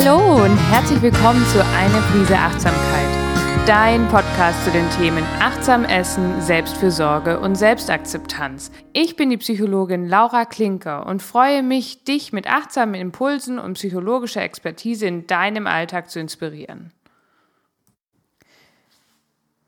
[0.00, 6.40] Hallo und herzlich willkommen zu Eine Prise Achtsamkeit, dein Podcast zu den Themen Achtsam Essen,
[6.40, 8.70] Selbstfürsorge und Selbstakzeptanz.
[8.92, 14.40] Ich bin die Psychologin Laura Klinker und freue mich, dich mit achtsamen Impulsen und psychologischer
[14.40, 16.92] Expertise in deinem Alltag zu inspirieren.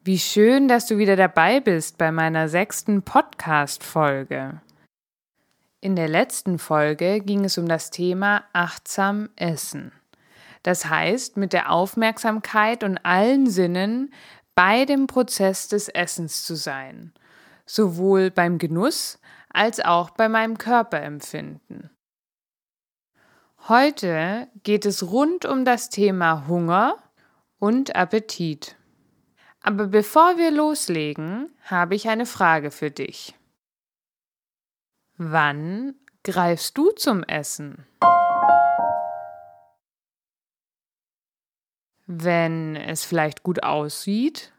[0.04, 4.60] Wie schön, dass du wieder dabei bist bei meiner sechsten Podcast-Folge.
[5.80, 9.90] In der letzten Folge ging es um das Thema achtsam Essen.
[10.62, 14.12] Das heißt, mit der Aufmerksamkeit und allen Sinnen
[14.54, 17.14] bei dem Prozess des Essens zu sein,
[17.64, 21.90] sowohl beim Genuss als auch bei meinem Körperempfinden.
[23.68, 26.96] Heute geht es rund um das Thema Hunger
[27.58, 28.76] und Appetit.
[29.62, 33.34] Aber bevor wir loslegen, habe ich eine Frage für dich.
[35.16, 37.86] Wann greifst du zum Essen?
[42.12, 44.52] Wenn es vielleicht gut aussieht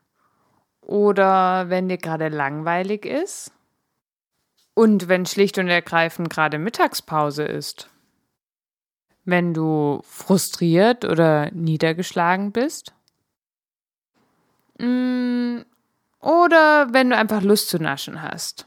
[0.80, 3.52] oder wenn dir gerade langweilig ist
[4.74, 7.90] und wenn schlicht und ergreifend gerade Mittagspause ist.
[9.26, 12.94] Wenn du frustriert oder niedergeschlagen bist.
[14.80, 15.60] Mm,
[16.22, 18.66] oder wenn du einfach Lust zu naschen hast.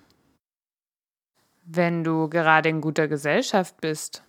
[1.65, 4.23] Wenn du gerade in guter Gesellschaft bist.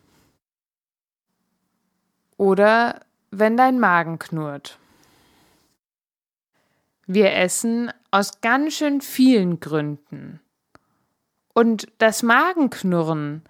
[2.37, 3.01] Oder
[3.39, 4.79] wenn dein Magen knurrt.
[7.07, 10.39] Wir essen aus ganz schön vielen Gründen.
[11.53, 13.43] Und das Magenknurren,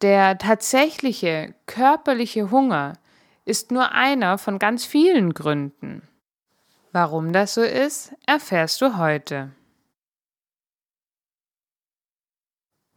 [0.00, 2.94] der tatsächliche körperliche Hunger,
[3.44, 6.06] ist nur einer von ganz vielen Gründen.
[6.92, 9.52] Warum das so ist, erfährst du heute.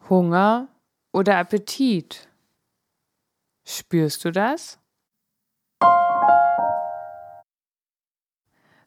[0.10, 0.68] Hunger
[1.12, 2.28] oder Appetit?
[3.66, 4.80] Spürst du das?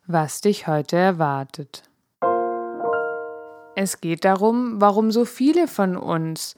[0.06, 1.82] Was dich heute erwartet.
[3.74, 6.54] Es geht darum, warum so viele von uns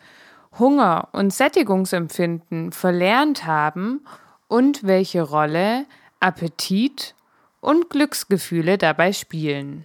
[0.58, 4.04] Hunger und Sättigungsempfinden verlernt haben
[4.46, 5.86] und welche Rolle
[6.20, 7.14] Appetit
[7.60, 9.84] und Glücksgefühle dabei spielen.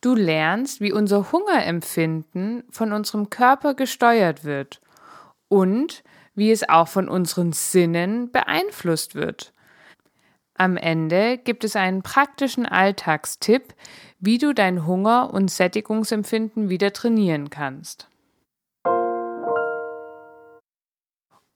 [0.00, 4.80] Du lernst, wie unser Hungerempfinden von unserem Körper gesteuert wird
[5.48, 9.53] und wie es auch von unseren Sinnen beeinflusst wird.
[10.56, 13.74] Am Ende gibt es einen praktischen Alltagstipp,
[14.20, 18.08] wie du dein Hunger- und Sättigungsempfinden wieder trainieren kannst.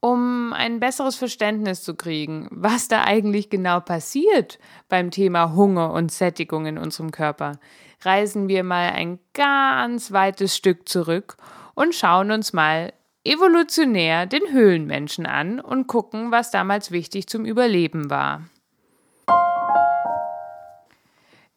[0.01, 6.13] Um ein besseres Verständnis zu kriegen, was da eigentlich genau passiert beim Thema Hunger und
[6.13, 7.59] Sättigung in unserem Körper,
[8.03, 11.37] reisen wir mal ein ganz weites Stück zurück
[11.75, 12.93] und schauen uns mal
[13.25, 18.43] evolutionär den Höhlenmenschen an und gucken, was damals wichtig zum Überleben war.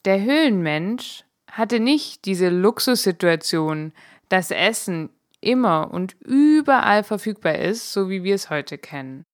[0.05, 3.93] Der Höhlenmensch hatte nicht diese Luxussituation,
[4.29, 5.09] dass Essen
[5.41, 9.25] immer und überall verfügbar ist, so wie wir es heute kennen.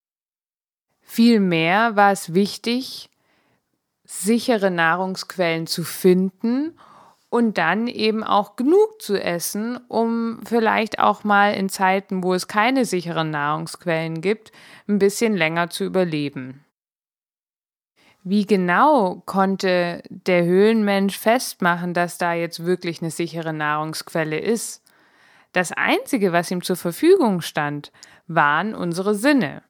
[1.02, 3.10] Vielmehr war es wichtig,
[4.04, 6.78] sichere Nahrungsquellen zu finden
[7.30, 12.48] und dann eben auch genug zu essen, um vielleicht auch mal in Zeiten, wo es
[12.48, 14.52] keine sicheren Nahrungsquellen gibt,
[14.88, 16.66] ein bisschen länger zu überleben.
[18.30, 24.84] Wie genau konnte der Höhlenmensch festmachen, dass da jetzt wirklich eine sichere Nahrungsquelle ist?
[25.54, 27.94] Das Einzige, was ihm zur Verfügung stand,
[28.28, 29.64] waren unsere Sinne.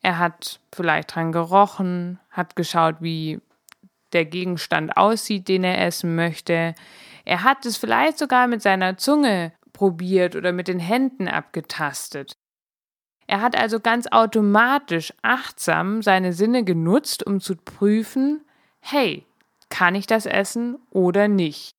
[0.00, 3.40] Er hat vielleicht dran gerochen, hat geschaut, wie
[4.12, 6.76] der Gegenstand aussieht, den er essen möchte.
[7.24, 12.36] Er hat es vielleicht sogar mit seiner Zunge probiert oder mit den Händen abgetastet.
[13.32, 18.44] Er hat also ganz automatisch achtsam seine Sinne genutzt, um zu prüfen,
[18.80, 19.24] hey,
[19.70, 21.74] kann ich das essen oder nicht?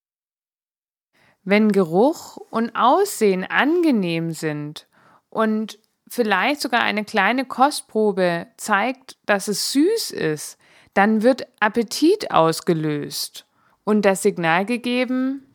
[1.43, 4.87] Wenn Geruch und Aussehen angenehm sind
[5.29, 5.77] und
[6.07, 10.57] vielleicht sogar eine kleine Kostprobe zeigt, dass es süß ist,
[10.95, 13.45] dann wird Appetit ausgelöst
[13.83, 15.45] und das Signal gegeben,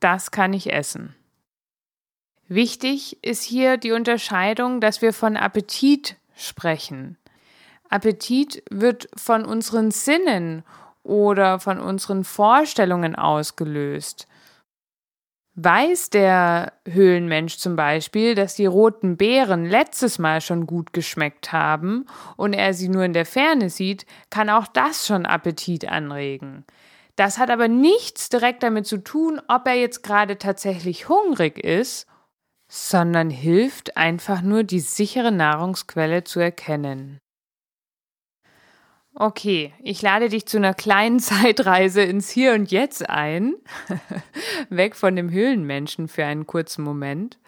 [0.00, 1.17] das kann ich essen.
[2.48, 7.18] Wichtig ist hier die Unterscheidung, dass wir von Appetit sprechen.
[7.90, 10.64] Appetit wird von unseren Sinnen
[11.02, 14.26] oder von unseren Vorstellungen ausgelöst.
[15.56, 22.06] Weiß der Höhlenmensch zum Beispiel, dass die roten Beeren letztes Mal schon gut geschmeckt haben
[22.36, 26.64] und er sie nur in der Ferne sieht, kann auch das schon Appetit anregen.
[27.16, 32.06] Das hat aber nichts direkt damit zu tun, ob er jetzt gerade tatsächlich hungrig ist
[32.68, 37.18] sondern hilft einfach nur, die sichere Nahrungsquelle zu erkennen.
[39.14, 43.54] Okay, ich lade dich zu einer kleinen Zeitreise ins Hier und Jetzt ein.
[44.68, 47.38] Weg von dem Höhlenmenschen für einen kurzen Moment.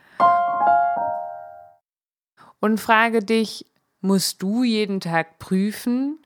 [2.59, 3.67] Und frage dich,
[4.01, 6.19] musst du jeden Tag prüfen,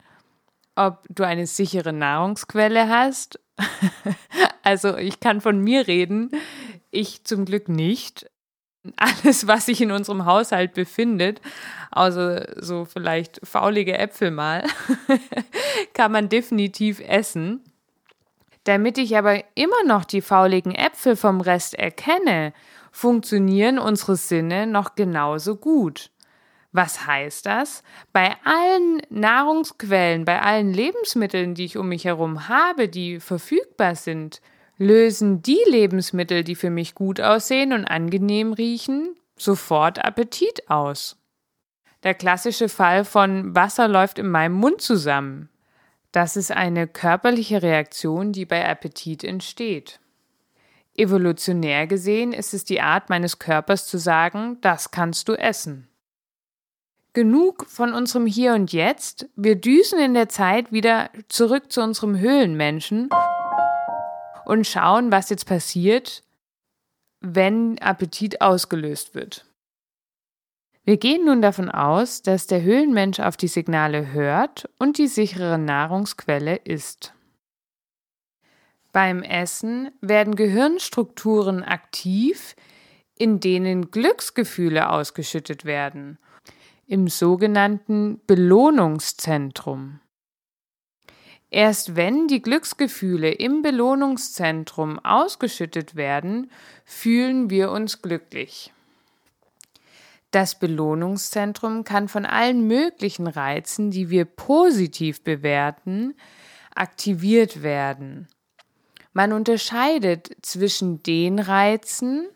[0.77, 3.39] ob du eine sichere Nahrungsquelle hast?
[4.63, 6.31] also ich kann von mir reden,
[6.91, 8.31] ich zum Glück nicht
[8.97, 11.41] alles, was sich in unserem Haushalt befindet,
[11.91, 14.65] außer so vielleicht faulige Äpfel mal,
[15.95, 17.63] kann man definitiv essen.
[18.65, 22.53] Damit ich aber immer noch die fauligen Äpfel vom Rest erkenne,
[22.91, 26.11] funktionieren unsere Sinne noch genauso gut.
[26.73, 27.83] Was heißt das?
[28.13, 34.41] Bei allen Nahrungsquellen, bei allen Lebensmitteln, die ich um mich herum habe, die verfügbar sind,
[34.77, 41.17] lösen die Lebensmittel, die für mich gut aussehen und angenehm riechen, sofort Appetit aus.
[42.03, 45.49] Der klassische Fall von Wasser läuft in meinem Mund zusammen.
[46.13, 50.01] Das ist eine körperliche Reaktion, die bei Appetit entsteht.
[50.97, 55.89] Evolutionär gesehen ist es die Art meines Körpers zu sagen, das kannst du essen.
[57.15, 62.19] Genug von unserem Hier und Jetzt, wir düsen in der Zeit wieder zurück zu unserem
[62.19, 63.09] Höhlenmenschen
[64.47, 66.23] und schauen, was jetzt passiert,
[67.21, 69.47] wenn Appetit ausgelöst wird.
[70.85, 75.57] Wir gehen nun davon aus, dass der Höhlenmensch auf die Signale hört und die sichere
[75.57, 77.15] Nahrungsquelle ist.
[78.93, 82.55] Beim Essen werden Gehirnstrukturen aktiv,
[83.17, 86.19] in denen Glücksgefühle ausgeschüttet werden,
[86.87, 90.01] im sogenannten Belohnungszentrum.
[91.55, 96.51] Erst wenn die Glücksgefühle im Belohnungszentrum ausgeschüttet werden,
[96.85, 98.73] fühlen wir uns glücklich.
[100.33, 106.17] Das Belohnungszentrum kann von allen möglichen Reizen, die wir positiv bewerten,
[106.75, 108.27] aktiviert werden.
[109.13, 112.27] Man unterscheidet zwischen den Reizen,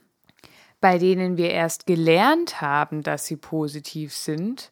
[0.80, 4.70] bei denen wir erst gelernt haben, dass sie positiv sind,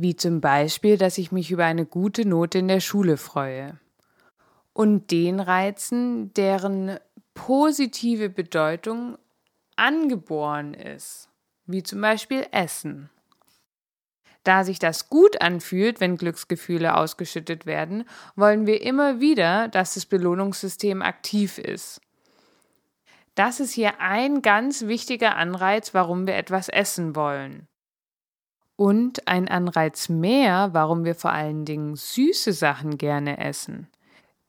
[0.00, 3.80] wie zum Beispiel, dass ich mich über eine gute Note in der Schule freue.
[4.72, 7.00] Und den Reizen, deren
[7.34, 9.18] positive Bedeutung
[9.74, 11.28] angeboren ist,
[11.66, 13.10] wie zum Beispiel Essen.
[14.44, 18.04] Da sich das gut anfühlt, wenn Glücksgefühle ausgeschüttet werden,
[18.36, 22.00] wollen wir immer wieder, dass das Belohnungssystem aktiv ist.
[23.34, 27.66] Das ist hier ein ganz wichtiger Anreiz, warum wir etwas essen wollen.
[28.78, 33.88] Und ein Anreiz mehr, warum wir vor allen Dingen süße Sachen gerne essen.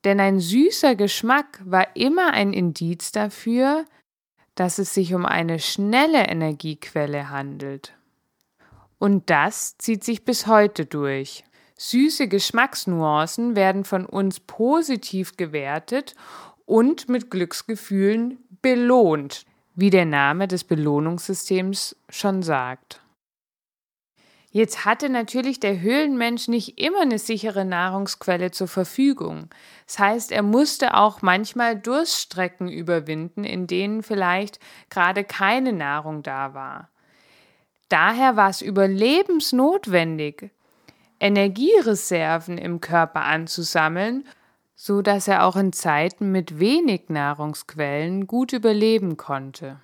[0.03, 3.85] Denn ein süßer Geschmack war immer ein Indiz dafür,
[4.53, 7.93] dass es sich um eine schnelle Energiequelle handelt.
[8.99, 11.43] Und das zieht sich bis heute durch.
[11.77, 16.13] Süße Geschmacksnuancen werden von uns positiv gewertet
[16.65, 23.01] und mit Glücksgefühlen belohnt, wie der Name des Belohnungssystems schon sagt.
[24.51, 29.49] Jetzt hatte natürlich der Höhlenmensch nicht immer eine sichere Nahrungsquelle zur Verfügung.
[29.85, 34.59] Das heißt, er musste auch manchmal Durststrecken überwinden, in denen vielleicht
[34.89, 36.89] gerade keine Nahrung da war.
[37.89, 40.49] Daher war es überlebensnotwendig,
[41.19, 44.27] Energiereserven im Körper anzusammeln,
[44.75, 49.79] so dass er auch in Zeiten mit wenig Nahrungsquellen gut überleben konnte.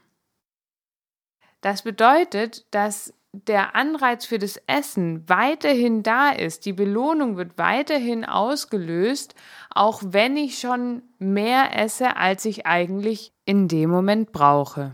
[1.61, 3.13] Das bedeutet, dass
[3.47, 9.35] der Anreiz für das Essen weiterhin da ist, die Belohnung wird weiterhin ausgelöst,
[9.69, 14.93] auch wenn ich schon mehr esse, als ich eigentlich in dem Moment brauche.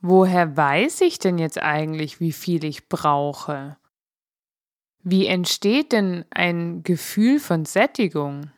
[0.00, 3.78] Woher weiß ich denn jetzt eigentlich, wie viel ich brauche?
[5.02, 8.50] Wie entsteht denn ein Gefühl von Sättigung?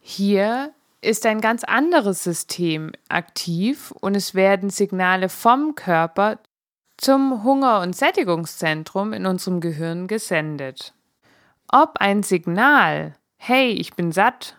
[0.00, 0.72] Hier
[1.06, 6.40] ist ein ganz anderes System aktiv und es werden Signale vom Körper
[6.96, 10.94] zum Hunger- und Sättigungszentrum in unserem Gehirn gesendet.
[11.68, 14.56] Ob ein Signal, hey, ich bin satt,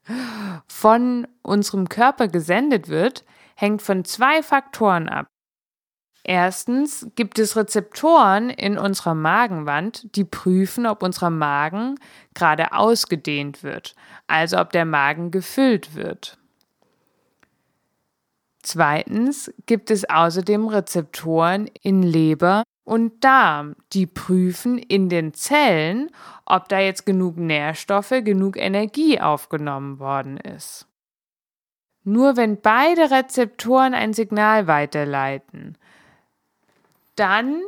[0.66, 5.26] von unserem Körper gesendet wird, hängt von zwei Faktoren ab.
[6.28, 12.00] Erstens gibt es Rezeptoren in unserer Magenwand, die prüfen, ob unser Magen
[12.34, 13.94] gerade ausgedehnt wird,
[14.26, 16.36] also ob der Magen gefüllt wird.
[18.60, 26.10] Zweitens gibt es außerdem Rezeptoren in Leber und Darm, die prüfen in den Zellen,
[26.44, 30.88] ob da jetzt genug Nährstoffe, genug Energie aufgenommen worden ist.
[32.02, 35.78] Nur wenn beide Rezeptoren ein Signal weiterleiten,
[37.16, 37.62] dann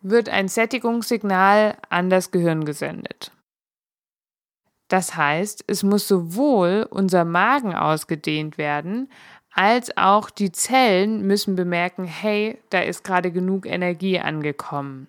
[0.00, 3.32] wird ein Sättigungssignal an das Gehirn gesendet.
[4.88, 9.10] Das heißt, es muss sowohl unser Magen ausgedehnt werden,
[9.52, 15.08] als auch die Zellen müssen bemerken, hey, da ist gerade genug Energie angekommen.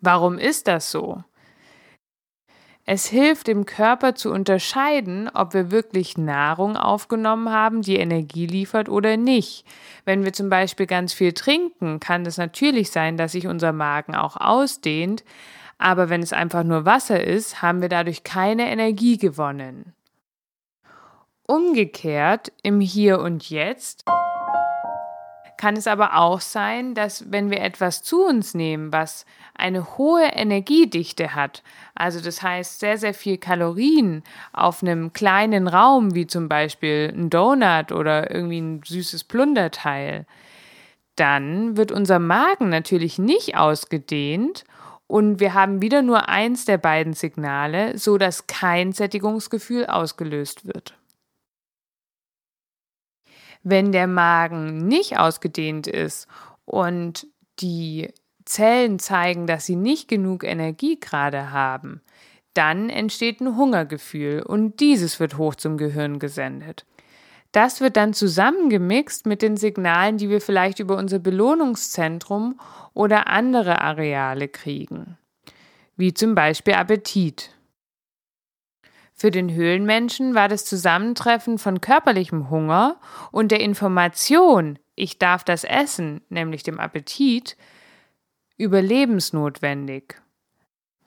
[0.00, 1.22] Warum ist das so?
[2.86, 8.90] Es hilft dem Körper zu unterscheiden, ob wir wirklich Nahrung aufgenommen haben, die Energie liefert
[8.90, 9.64] oder nicht.
[10.04, 14.14] Wenn wir zum Beispiel ganz viel trinken, kann es natürlich sein, dass sich unser Magen
[14.14, 15.24] auch ausdehnt,
[15.78, 19.94] aber wenn es einfach nur Wasser ist, haben wir dadurch keine Energie gewonnen.
[21.46, 24.04] Umgekehrt im Hier und Jetzt
[25.56, 30.24] kann es aber auch sein, dass wenn wir etwas zu uns nehmen, was eine hohe
[30.24, 31.62] Energiedichte hat,
[31.94, 37.30] also das heißt sehr, sehr viel Kalorien auf einem kleinen Raum, wie zum Beispiel ein
[37.30, 40.26] Donut oder irgendwie ein süßes Plunderteil,
[41.16, 44.64] dann wird unser Magen natürlich nicht ausgedehnt
[45.06, 50.94] und wir haben wieder nur eins der beiden Signale, so dass kein Sättigungsgefühl ausgelöst wird.
[53.64, 56.28] Wenn der Magen nicht ausgedehnt ist
[56.64, 57.26] und
[57.58, 58.12] die
[58.44, 62.02] Zellen zeigen, dass sie nicht genug Energie gerade haben,
[62.52, 66.86] dann entsteht ein Hungergefühl und dieses wird hoch zum Gehirn gesendet.
[67.52, 72.58] Das wird dann zusammengemixt mit den Signalen, die wir vielleicht über unser Belohnungszentrum
[72.94, 75.18] oder andere Areale kriegen,
[75.96, 77.53] wie zum Beispiel Appetit.
[79.16, 85.62] Für den Höhlenmenschen war das Zusammentreffen von körperlichem Hunger und der Information, ich darf das
[85.62, 87.56] essen, nämlich dem Appetit,
[88.56, 90.16] überlebensnotwendig.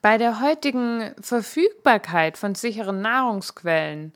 [0.02, 4.14] Bei der heutigen Verfügbarkeit von sicheren Nahrungsquellen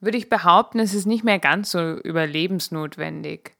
[0.00, 3.56] würde ich behaupten, es ist nicht mehr ganz so überlebensnotwendig.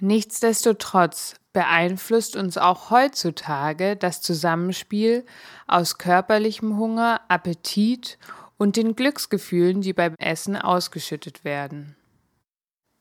[0.00, 5.24] Nichtsdestotrotz beeinflusst uns auch heutzutage das Zusammenspiel
[5.66, 8.18] aus körperlichem Hunger, Appetit
[8.56, 11.96] und den Glücksgefühlen, die beim Essen ausgeschüttet werden.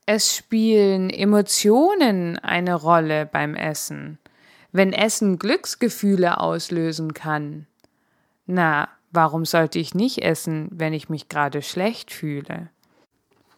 [0.05, 4.17] Es spielen Emotionen eine Rolle beim Essen.
[4.71, 7.67] Wenn Essen Glücksgefühle auslösen kann,
[8.45, 12.69] na, warum sollte ich nicht essen, wenn ich mich gerade schlecht fühle?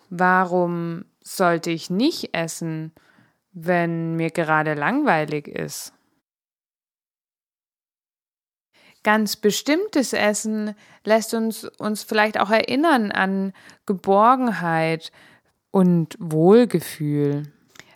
[0.09, 2.91] Warum sollte ich nicht essen,
[3.53, 5.93] wenn mir gerade langweilig ist.
[9.03, 13.51] Ganz bestimmtes Essen lässt uns uns vielleicht auch erinnern an
[13.86, 15.12] Geborgenheit
[15.72, 17.43] und Wohlgefühl.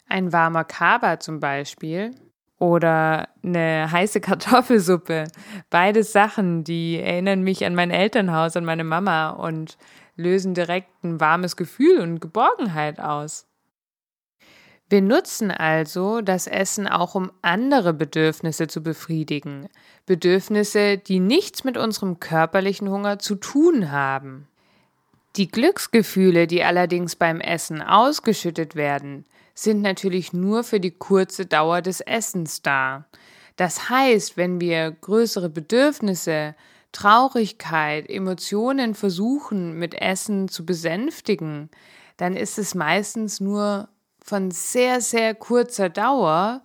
[0.09, 2.13] Ein warmer Kaba zum Beispiel
[2.59, 5.25] oder eine heiße Kartoffelsuppe.
[5.69, 9.77] Beide Sachen, die erinnern mich an mein Elternhaus, an meine Mama und
[10.15, 13.47] lösen direkt ein warmes Gefühl und Geborgenheit aus.
[14.89, 19.67] Wir nutzen also das Essen auch, um andere Bedürfnisse zu befriedigen,
[20.06, 24.48] Bedürfnisse, die nichts mit unserem körperlichen Hunger zu tun haben.
[25.36, 31.82] Die Glücksgefühle, die allerdings beim Essen ausgeschüttet werden, sind natürlich nur für die kurze Dauer
[31.82, 33.06] des Essens da.
[33.58, 36.56] Das heißt, wenn wir größere Bedürfnisse,
[36.94, 41.70] Traurigkeit, Emotionen versuchen mit Essen zu besänftigen,
[42.15, 43.89] dann ist es meistens nur
[44.27, 46.62] von sehr, sehr kurzer Dauer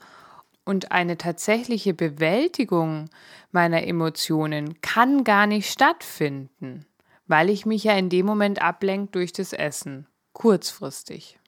[0.64, 3.09] und eine tatsächliche Bewältigung
[3.52, 6.87] meiner Emotionen kann gar nicht stattfinden,
[7.26, 11.38] weil ich mich ja in dem Moment ablenke durch das Essen, kurzfristig.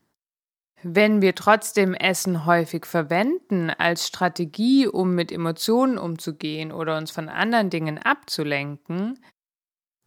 [0.83, 7.29] Wenn wir trotzdem Essen häufig verwenden als Strategie, um mit Emotionen umzugehen oder uns von
[7.31, 9.19] anderen Dingen abzulenken,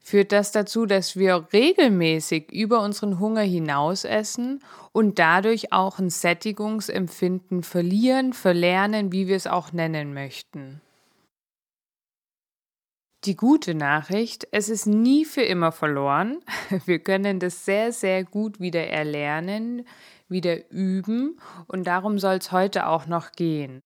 [0.08, 6.10] führt das dazu, dass wir regelmäßig über unseren Hunger hinaus essen und dadurch auch ein
[6.10, 10.80] Sättigungsempfinden verlieren, verlernen, wie wir es auch nennen möchten.
[13.26, 16.40] Die gute Nachricht, es ist nie für immer verloren.
[16.86, 19.86] Wir können das sehr, sehr gut wieder erlernen,
[20.30, 21.38] wieder üben
[21.68, 23.82] und darum soll es heute auch noch gehen.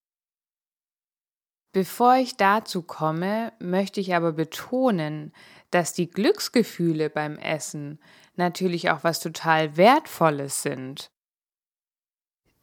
[1.73, 5.31] Bevor ich dazu komme, möchte ich aber betonen,
[5.71, 7.99] dass die Glücksgefühle beim Essen
[8.35, 11.11] natürlich auch was total Wertvolles sind.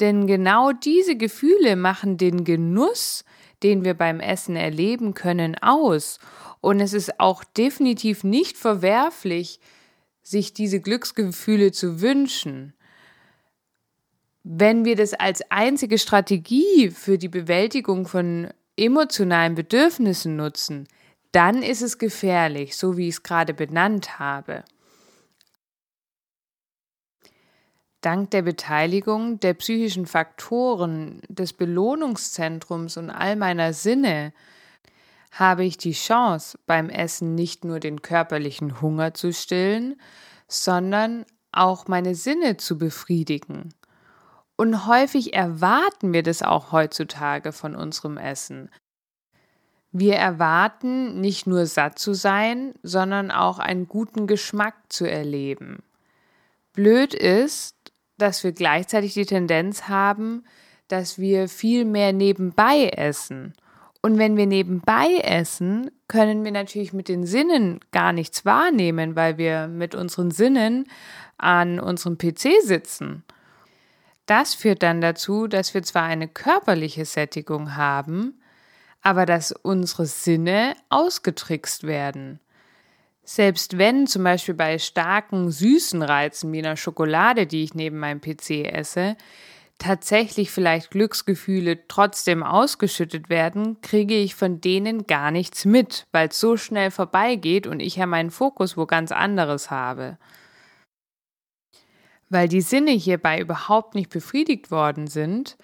[0.00, 3.25] Denn genau diese Gefühle machen den Genuss,
[3.62, 6.21] den wir beim Essen erleben können, aus.
[6.61, 9.59] Und es ist auch definitiv nicht verwerflich,
[10.23, 12.75] sich diese Glücksgefühle zu wünschen.
[14.45, 20.87] Wenn wir das als einzige Strategie für die Bewältigung von emotionalen Bedürfnissen nutzen,
[21.32, 24.64] dann ist es gefährlich, so wie ich es gerade benannt habe.
[28.00, 34.32] Dank der Beteiligung der psychischen Faktoren, des Belohnungszentrums und all meiner Sinne
[35.32, 40.00] habe ich die Chance, beim Essen nicht nur den körperlichen Hunger zu stillen,
[40.47, 43.75] sondern auch meine Sinne zu befriedigen.
[44.56, 48.70] Und häufig erwarten wir das auch heutzutage von unserem Essen.
[50.00, 55.83] Wir erwarten nicht nur satt zu sein, sondern auch einen guten Geschmack zu erleben.
[56.73, 57.75] Blöd ist,
[58.17, 60.45] dass wir gleichzeitig die Tendenz haben,
[60.87, 63.55] dass wir viel mehr nebenbei essen.
[64.00, 69.37] Und wenn wir nebenbei essen, können wir natürlich mit den Sinnen gar nichts wahrnehmen, weil
[69.37, 70.87] wir mit unseren Sinnen
[71.38, 73.25] an unserem PC sitzen.
[74.26, 78.38] Das führt dann dazu, dass wir zwar eine körperliche Sättigung haben,
[79.02, 82.40] aber dass unsere Sinne ausgetrickst werden.
[83.23, 88.21] Selbst wenn zum Beispiel bei starken süßen Reizen wie einer Schokolade, die ich neben meinem
[88.21, 89.17] PC esse,
[89.78, 96.40] tatsächlich vielleicht Glücksgefühle trotzdem ausgeschüttet werden, kriege ich von denen gar nichts mit, weil es
[96.40, 100.19] so schnell vorbeigeht und ich ja meinen Fokus wo ganz anderes habe.
[102.28, 105.57] Weil die Sinne hierbei überhaupt nicht befriedigt worden sind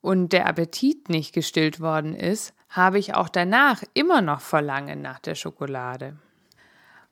[0.00, 5.18] und der Appetit nicht gestillt worden ist, habe ich auch danach immer noch Verlangen nach
[5.18, 6.16] der Schokolade.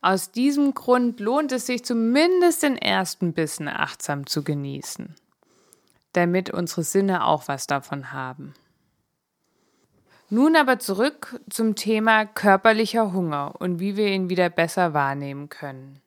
[0.03, 5.15] Aus diesem Grund lohnt es sich zumindest den ersten Bissen achtsam zu genießen,
[6.13, 8.55] damit unsere Sinne auch was davon haben.
[10.29, 16.01] Nun aber zurück zum Thema körperlicher Hunger und wie wir ihn wieder besser wahrnehmen können.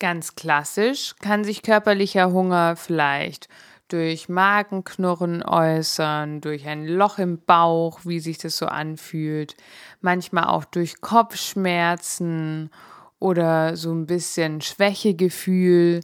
[0.00, 3.48] Ganz klassisch kann sich körperlicher Hunger vielleicht
[3.88, 9.56] durch Magenknurren äußern, durch ein Loch im Bauch, wie sich das so anfühlt,
[10.00, 12.70] manchmal auch durch Kopfschmerzen
[13.18, 16.00] oder so ein bisschen Schwächegefühl.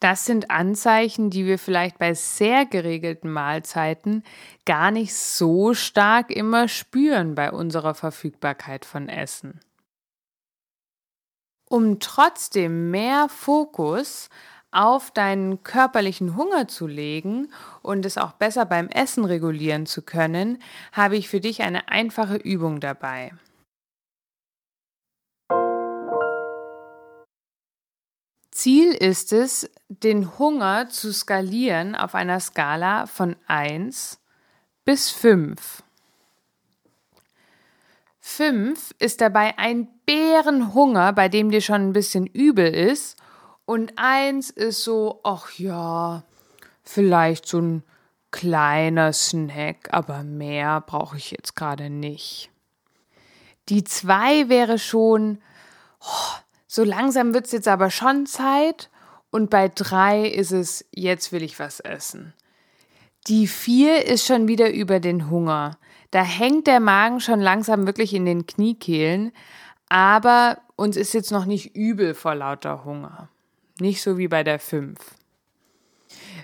[0.00, 4.22] Das sind Anzeichen, die wir vielleicht bei sehr geregelten Mahlzeiten
[4.64, 9.60] gar nicht so stark immer spüren bei unserer Verfügbarkeit von Essen.
[11.68, 14.30] Um trotzdem mehr Fokus
[14.70, 17.50] auf deinen körperlichen Hunger zu legen
[17.82, 20.58] und es auch besser beim Essen regulieren zu können,
[20.92, 23.32] habe ich für dich eine einfache Übung dabei.
[28.50, 34.20] Ziel ist es, den Hunger zu skalieren auf einer Skala von 1
[34.84, 35.84] bis 5.
[38.20, 43.16] 5 ist dabei ein Bärenhunger, bei dem dir schon ein bisschen übel ist
[43.68, 46.22] und eins ist so, ach ja,
[46.84, 47.82] vielleicht so ein
[48.30, 52.50] kleiner Snack, aber mehr brauche ich jetzt gerade nicht.
[53.68, 55.42] Die zwei wäre schon,
[56.00, 58.88] oh, so langsam wird es jetzt aber schon Zeit.
[59.30, 62.32] Und bei drei ist es, jetzt will ich was essen.
[63.26, 65.76] Die vier ist schon wieder über den Hunger.
[66.10, 69.30] Da hängt der Magen schon langsam wirklich in den Kniekehlen,
[69.90, 73.28] aber uns ist jetzt noch nicht übel vor lauter Hunger.
[73.80, 74.98] Nicht so wie bei der 5.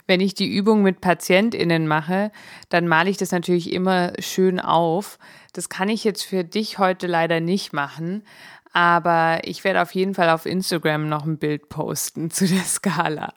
[0.07, 2.31] Wenn ich die Übung mit PatientInnen mache,
[2.69, 5.19] dann male ich das natürlich immer schön auf.
[5.53, 8.23] Das kann ich jetzt für dich heute leider nicht machen,
[8.73, 13.33] aber ich werde auf jeden Fall auf Instagram noch ein Bild posten zu der Skala.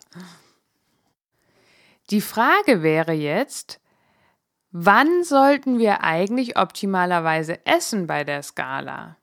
[2.10, 3.80] Die Frage wäre jetzt,
[4.70, 9.17] wann sollten wir eigentlich optimalerweise essen bei der Skala?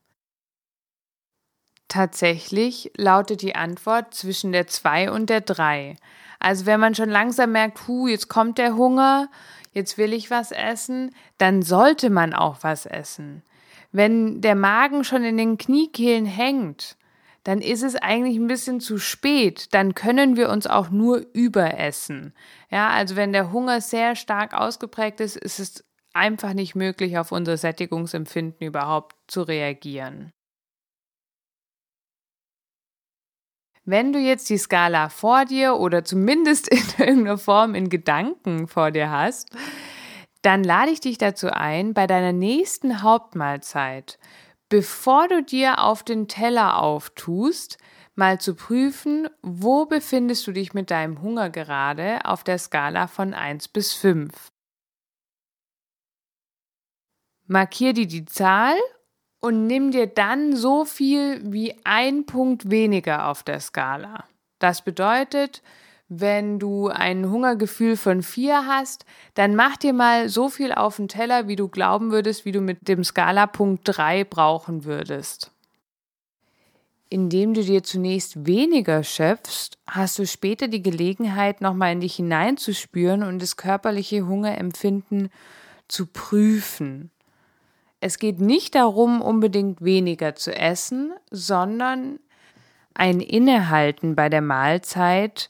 [1.87, 5.97] Tatsächlich lautet die Antwort zwischen der 2 und der 3.
[6.39, 9.29] Also wenn man schon langsam merkt, hu, jetzt kommt der Hunger,
[9.71, 13.43] jetzt will ich was essen, dann sollte man auch was essen.
[13.91, 16.97] Wenn der Magen schon in den Kniekehlen hängt,
[17.45, 19.73] dann ist es eigentlich ein bisschen zu spät.
[19.73, 22.33] Dann können wir uns auch nur überessen.
[22.71, 27.31] Ja, also wenn der Hunger sehr stark ausgeprägt ist, ist es einfach nicht möglich, auf
[27.31, 30.33] unser Sättigungsempfinden überhaupt zu reagieren.
[33.85, 38.91] Wenn du jetzt die Skala vor dir oder zumindest in irgendeiner Form in Gedanken vor
[38.91, 39.49] dir hast,
[40.41, 44.19] dann lade ich dich dazu ein, bei deiner nächsten Hauptmahlzeit,
[44.69, 47.77] bevor du dir auf den Teller auftust,
[48.15, 53.33] mal zu prüfen, wo befindest du dich mit deinem Hunger gerade auf der Skala von
[53.33, 54.31] 1 bis 5.
[57.47, 58.75] Markier dir die Zahl
[59.45, 64.23] und nimm dir dann so viel wie ein Punkt weniger auf der Skala.
[64.57, 65.61] Das bedeutet,
[66.09, 69.05] wenn du ein Hungergefühl von vier hast,
[69.35, 72.59] dann mach dir mal so viel auf den Teller, wie du glauben würdest, wie du
[72.59, 75.51] mit dem Skalapunkt drei brauchen würdest.
[77.09, 83.21] Indem du dir zunächst weniger schöpfst, hast du später die Gelegenheit, nochmal in dich hineinzuspüren
[83.21, 85.29] und das körperliche Hungerempfinden
[85.87, 87.11] zu prüfen.
[87.99, 92.19] Es geht nicht darum, unbedingt weniger zu essen, sondern
[92.93, 95.49] ein Innehalten bei der Mahlzeit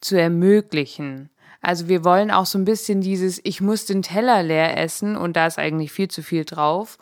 [0.00, 1.30] zu ermöglichen.
[1.60, 5.36] Also wir wollen auch so ein bisschen dieses, ich muss den Teller leer essen und
[5.36, 6.96] da ist eigentlich viel zu viel drauf,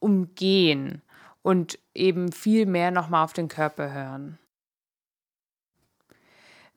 [0.00, 1.02] umgehen
[1.42, 4.38] und eben viel mehr nochmal auf den Körper hören.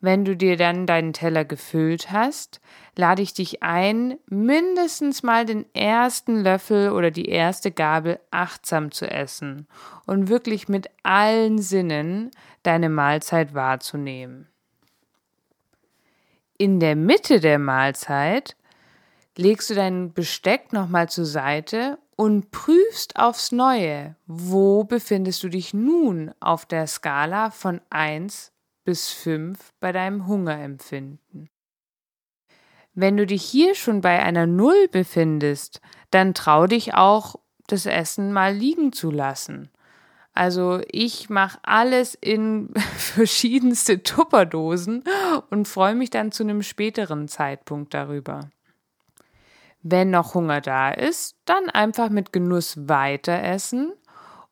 [0.01, 2.61] Wenn du dir dann deinen Teller gefüllt hast,
[2.95, 9.09] lade ich dich ein, mindestens mal den ersten Löffel oder die erste Gabel achtsam zu
[9.09, 9.67] essen
[10.05, 12.31] und wirklich mit allen Sinnen
[12.63, 14.47] deine Mahlzeit wahrzunehmen.
[16.57, 18.55] In der Mitte der Mahlzeit
[19.37, 25.73] legst du dein Besteck nochmal zur Seite und prüfst aufs Neue, wo befindest du dich
[25.73, 28.53] nun auf der Skala von 1
[28.85, 31.49] bis 5 bei deinem Hungerempfinden.
[32.93, 37.35] Wenn du dich hier schon bei einer Null befindest, dann trau dich auch,
[37.67, 39.69] das Essen mal liegen zu lassen.
[40.33, 45.03] Also ich mache alles in verschiedenste Tupperdosen
[45.49, 48.49] und freue mich dann zu einem späteren Zeitpunkt darüber.
[49.81, 53.93] Wenn noch Hunger da ist, dann einfach mit Genuss weiter essen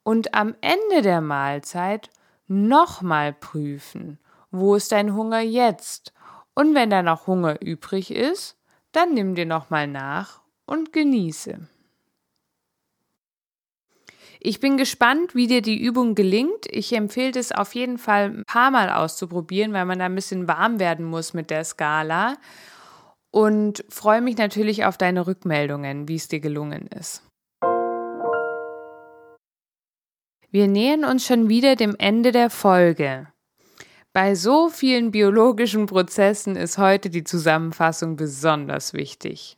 [0.03, 2.09] und am Ende der Mahlzeit
[2.47, 4.19] nochmal prüfen,
[4.53, 6.13] wo ist dein Hunger jetzt?
[6.53, 8.55] Und wenn da noch Hunger übrig ist,
[8.91, 11.67] dann nimm dir nochmal nach und genieße.
[14.39, 16.67] Ich bin gespannt, wie dir die Übung gelingt.
[16.69, 20.47] Ich empfehle es auf jeden Fall ein paar Mal auszuprobieren, weil man da ein bisschen
[20.47, 22.35] warm werden muss mit der Skala.
[23.31, 27.23] Und freue mich natürlich auf deine Rückmeldungen, wie es dir gelungen ist.
[30.51, 33.32] Wir nähern uns schon wieder dem Ende der Folge.
[34.15, 39.57] Bei so vielen biologischen Prozessen ist heute die Zusammenfassung besonders wichtig.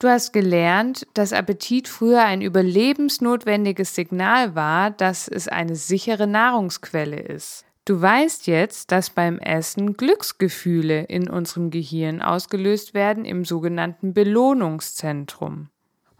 [0.00, 7.20] Du hast gelernt, dass Appetit früher ein überlebensnotwendiges Signal war, dass es eine sichere Nahrungsquelle
[7.20, 7.64] ist.
[7.84, 15.68] Du weißt jetzt, dass beim Essen Glücksgefühle in unserem Gehirn ausgelöst werden im sogenannten Belohnungszentrum.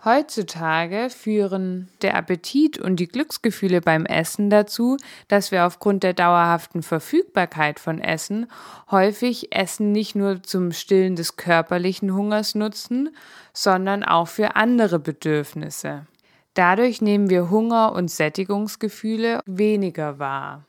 [0.03, 4.97] Heutzutage führen der Appetit und die Glücksgefühle beim Essen dazu,
[5.29, 8.47] dass wir aufgrund der dauerhaften Verfügbarkeit von Essen
[8.91, 13.11] häufig Essen nicht nur zum Stillen des körperlichen Hungers nutzen,
[13.53, 16.07] sondern auch für andere Bedürfnisse.
[16.55, 20.65] Dadurch nehmen wir Hunger und Sättigungsgefühle weniger wahr.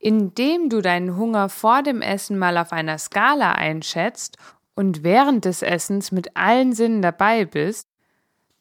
[0.00, 4.38] Indem du deinen Hunger vor dem Essen mal auf einer Skala einschätzt
[4.74, 7.89] und während des Essens mit allen Sinnen dabei bist,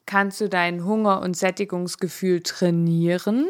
[0.10, 3.48] kannst du dein Hunger- und Sättigungsgefühl trainieren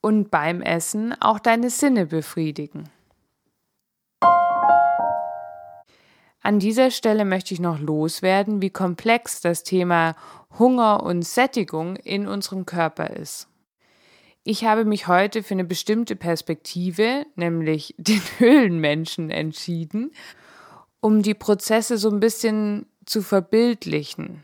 [0.00, 2.90] und beim Essen auch deine Sinne befriedigen.
[6.42, 10.16] An dieser Stelle möchte ich noch loswerden, wie komplex das Thema
[10.58, 13.46] Hunger und Sättigung in unserem Körper ist.
[14.42, 20.10] Ich habe mich heute für eine bestimmte Perspektive, nämlich den Höhlenmenschen, entschieden,
[20.98, 24.42] um die Prozesse so ein bisschen zu verbildlichen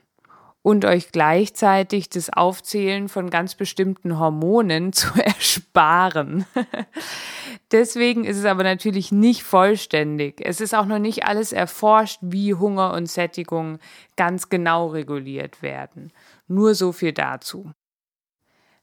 [0.63, 6.47] und euch gleichzeitig das Aufzählen von ganz bestimmten Hormonen zu ersparen.
[7.73, 10.41] Deswegen ist es aber natürlich nicht vollständig.
[10.45, 13.79] Es ist auch noch nicht alles erforscht, wie Hunger und Sättigung
[14.17, 16.13] ganz genau reguliert werden.
[16.47, 17.73] Nur so viel dazu.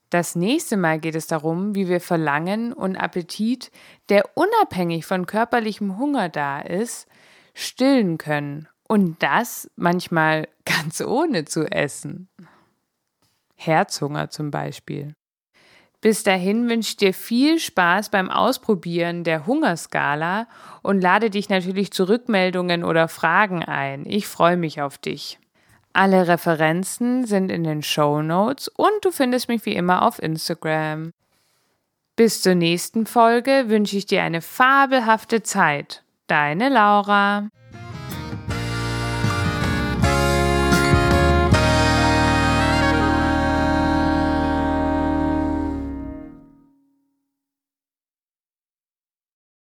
[0.09, 3.71] Das nächste Mal geht es darum, wie wir Verlangen und Appetit,
[4.09, 7.07] der unabhängig von körperlichem Hunger da ist,
[7.53, 12.27] stillen können und das manchmal ganz ohne zu essen.
[13.55, 15.13] Herzhunger zum Beispiel.
[16.01, 20.47] Bis dahin wünsche ich dir viel Spaß beim Ausprobieren der Hungerskala
[20.81, 24.05] und lade dich natürlich zu Rückmeldungen oder Fragen ein.
[24.05, 25.39] Ich freue mich auf dich.
[25.91, 31.11] Alle Referenzen sind in den Show Notes und du findest mich wie immer auf Instagram.
[32.15, 36.03] Bis zur nächsten Folge wünsche ich dir eine fabelhafte Zeit.
[36.27, 37.49] Deine Laura.